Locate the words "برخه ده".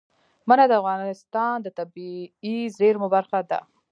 3.15-3.59